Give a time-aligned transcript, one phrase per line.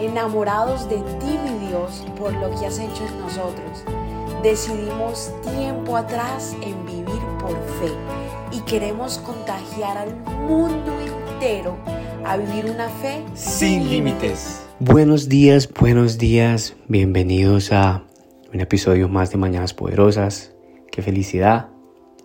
[0.00, 3.84] enamorados de ti, mi Dios, por lo que has hecho en nosotros.
[4.42, 7.92] Decidimos tiempo atrás en vivir por fe
[8.52, 10.14] y queremos contagiar al
[10.46, 11.76] mundo entero
[12.24, 14.62] a vivir una fe sin límites.
[14.78, 18.02] Buenos días, buenos días, bienvenidos a
[18.52, 20.52] un episodio más de Mañanas Poderosas.
[20.92, 21.68] Qué felicidad,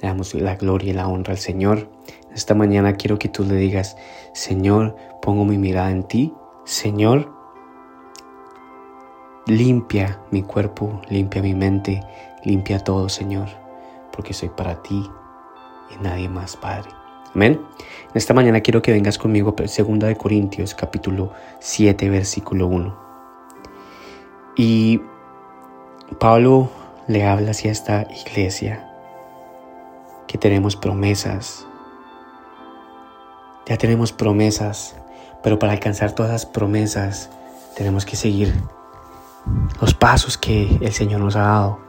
[0.02, 1.90] le damos la gloria y la honra al Señor.
[2.36, 3.96] Esta mañana quiero que tú le digas,
[4.34, 6.34] Señor, pongo mi mirada en ti.
[6.66, 7.41] Señor,
[9.48, 12.04] limpia mi cuerpo, limpia mi mente,
[12.44, 13.48] limpia todo, Señor,
[14.12, 15.10] porque soy para ti
[15.90, 16.90] y nadie más, Padre.
[17.34, 17.62] Amén.
[18.10, 23.00] En esta mañana quiero que vengas conmigo a 2 de Corintios capítulo 7 versículo 1.
[24.58, 25.02] Y
[26.20, 26.70] Pablo
[27.08, 28.86] le habla hacia esta iglesia
[30.28, 31.66] que tenemos promesas.
[33.66, 34.96] Ya tenemos promesas,
[35.42, 37.30] pero para alcanzar todas las promesas
[37.76, 38.54] tenemos que seguir
[39.80, 41.80] los pasos que el Señor nos ha dado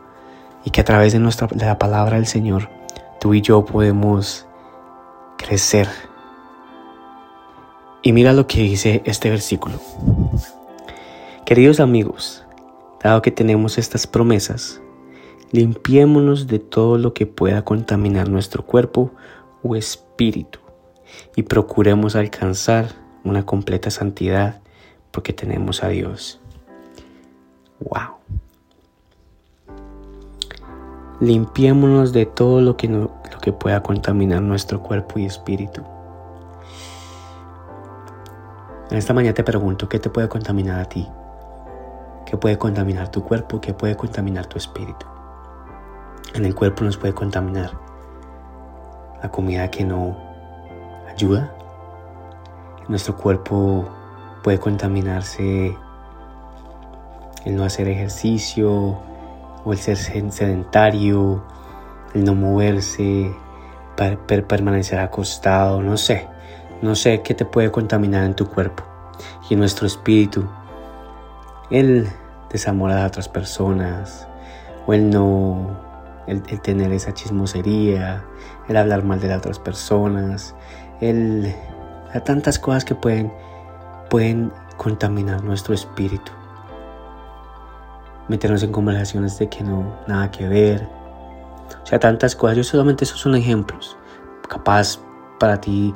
[0.64, 2.68] y que a través de, nuestra, de la palabra del Señor
[3.20, 4.46] tú y yo podemos
[5.38, 5.88] crecer.
[8.02, 9.78] Y mira lo que dice este versículo.
[11.44, 12.44] Queridos amigos,
[13.02, 14.80] dado que tenemos estas promesas,
[15.52, 19.12] limpiémonos de todo lo que pueda contaminar nuestro cuerpo
[19.62, 20.58] o espíritu
[21.36, 22.86] y procuremos alcanzar
[23.22, 24.60] una completa santidad
[25.10, 26.41] porque tenemos a Dios.
[27.88, 28.16] Wow.
[31.20, 35.82] Limpiémonos de todo lo que, lo que pueda contaminar nuestro cuerpo y espíritu.
[38.90, 41.08] En esta mañana te pregunto, ¿qué te puede contaminar a ti?
[42.26, 43.60] ¿Qué puede contaminar tu cuerpo?
[43.60, 45.06] ¿Qué puede contaminar tu espíritu?
[46.34, 47.70] En el cuerpo nos puede contaminar
[49.22, 50.16] la comida que no
[51.08, 51.54] ayuda.
[52.80, 53.88] En nuestro cuerpo
[54.42, 55.76] puede contaminarse
[57.44, 58.98] el no hacer ejercicio
[59.64, 61.42] o el ser sedentario,
[62.14, 63.32] el no moverse,
[64.26, 66.28] permanecer acostado, no sé,
[66.82, 68.84] no sé qué te puede contaminar en tu cuerpo
[69.48, 70.48] y en nuestro espíritu.
[71.70, 72.08] El
[72.50, 74.26] desamor a otras personas
[74.86, 75.80] o el no,
[76.26, 78.24] el, tener esa chismosería,
[78.68, 80.54] el hablar mal de las otras personas,
[81.00, 81.54] el,
[82.24, 83.32] tantas cosas que pueden,
[84.10, 86.32] pueden contaminar nuestro espíritu
[88.28, 90.88] meternos en conversaciones de que no, nada que ver.
[91.82, 92.56] O sea, tantas cosas.
[92.56, 93.96] Yo solamente esos son ejemplos.
[94.48, 94.98] Capaz
[95.38, 95.94] para ti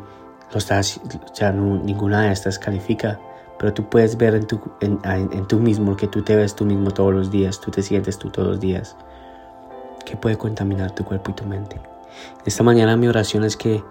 [0.52, 1.00] lo estás,
[1.34, 3.20] ya no, ninguna de estas califica,
[3.58, 6.64] pero tú puedes ver en tu, en, en, tú mismo, que tú te ves tú
[6.64, 8.96] mismo todos los días, tú te sientes tú todos los días,
[10.04, 11.80] que puede contaminar tu cuerpo y tu mente.
[12.44, 13.82] Esta mañana mi oración es que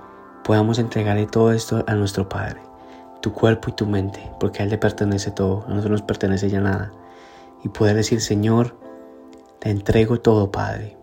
[0.44, 2.62] podamos entregarle todo esto a nuestro Padre,
[3.22, 6.50] tu cuerpo y tu mente, porque a Él le pertenece todo, a nosotros nos pertenece
[6.50, 6.92] ya nada
[7.66, 8.78] y poder decir, Señor,
[9.60, 10.96] te entrego todo, Padre.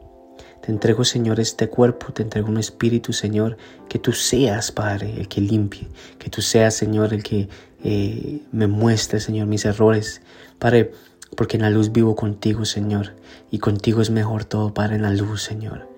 [0.63, 3.57] Te entrego, Señor, este cuerpo, te entrego un espíritu, Señor,
[3.89, 5.89] que tú seas, Padre, el que limpie,
[6.21, 7.49] que tú seas, Señor, el que
[7.83, 10.23] eh, me muestre, Señor, mis errores,
[10.61, 10.93] Padre,
[11.37, 13.17] porque en la luz vivo contigo, Señor,
[13.51, 15.89] y contigo es mejor todo, Padre, en la luz, Señor,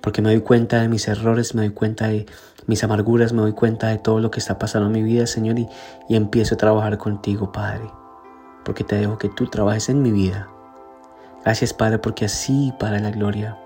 [0.00, 2.24] porque me doy cuenta de mis errores, me doy cuenta de
[2.66, 5.58] mis amarguras, me doy cuenta de todo lo que está pasando en mi vida, Señor,
[5.58, 5.68] y,
[6.08, 7.90] y empiezo a trabajar contigo, Padre
[8.64, 10.48] porque te dejo que tú trabajes en mi vida.
[11.44, 13.58] Gracias Padre, porque así, para la gloria,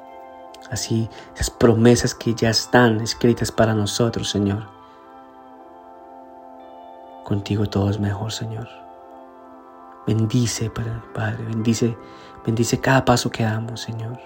[0.70, 4.66] así esas promesas que ya están escritas para nosotros, Señor.
[7.24, 8.68] Contigo todo es mejor, Señor.
[10.06, 10.70] Bendice,
[11.14, 11.96] Padre, bendice,
[12.46, 14.18] bendice cada paso que damos, Señor.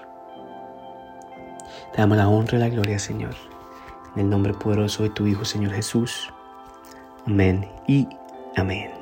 [1.93, 3.35] Te damos la honra y la gloria, Señor.
[4.15, 6.33] En el nombre poderoso de tu Hijo, Señor Jesús.
[7.27, 8.09] Amén y
[8.57, 9.02] amén.